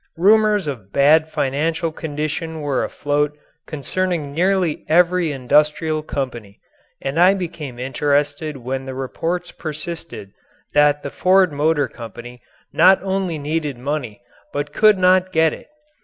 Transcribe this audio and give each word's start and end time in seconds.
Rumours 0.17 0.65
of 0.65 0.91
bad 0.91 1.29
financial 1.29 1.91
condition 1.91 2.61
were 2.61 2.83
afloat 2.83 3.37
concerning 3.67 4.33
nearly 4.33 4.83
every 4.89 5.31
industrial 5.31 6.01
company, 6.01 6.59
and 7.01 7.19
I 7.19 7.35
became 7.35 7.77
interested 7.77 8.57
when 8.57 8.85
the 8.87 8.95
reports 8.95 9.51
persisted 9.51 10.31
that 10.73 11.03
the 11.03 11.11
Ford 11.11 11.51
Motor 11.53 11.87
Company 11.87 12.41
not 12.73 12.99
only 13.03 13.37
needed 13.37 13.77
money 13.77 14.19
but 14.51 14.73
could 14.73 14.97
not 14.97 15.31
get 15.31 15.53
it. 15.53 15.67